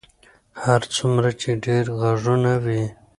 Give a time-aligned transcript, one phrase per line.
[0.63, 2.83] هر څومره چې ډېر غږونه وي.